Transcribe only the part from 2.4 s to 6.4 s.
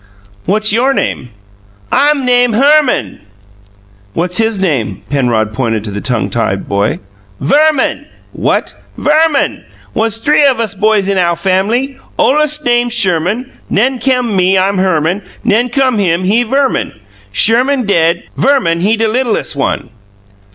Herman." "What's his name?" Penrod pointed to the tongue